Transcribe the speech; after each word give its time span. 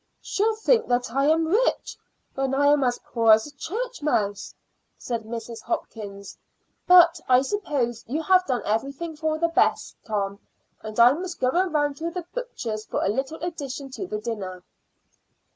"She'll 0.19 0.55
think 0.55 0.87
that 0.87 1.13
I 1.13 1.27
am 1.27 1.45
rich, 1.47 1.95
when 2.33 2.55
I 2.55 2.69
am 2.71 2.83
as 2.83 2.99
poor 3.13 3.31
as 3.33 3.45
a 3.45 3.51
church 3.55 4.01
mouse," 4.01 4.55
said 4.97 5.25
Mrs. 5.25 5.61
Hopkins. 5.61 6.39
"But 6.87 7.19
I 7.29 7.43
suppose 7.43 8.03
you 8.07 8.23
have 8.23 8.43
done 8.47 8.63
everything 8.65 9.15
for 9.15 9.37
the 9.37 9.49
best, 9.49 9.95
Tom, 10.03 10.39
and 10.81 10.99
I 10.99 11.13
must 11.13 11.39
go 11.39 11.49
around 11.49 11.97
to 11.97 12.09
the 12.09 12.25
butcher's 12.33 12.83
for 12.83 13.05
a 13.05 13.09
little 13.09 13.37
addition 13.43 13.91
to 13.91 14.07
the 14.07 14.17
dinner." 14.17 14.63